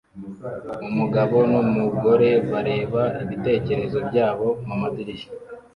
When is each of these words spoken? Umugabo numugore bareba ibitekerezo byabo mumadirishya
Umugabo 0.89 1.35
numugore 1.51 2.29
bareba 2.51 3.03
ibitekerezo 3.23 3.97
byabo 4.09 4.47
mumadirishya 4.65 5.29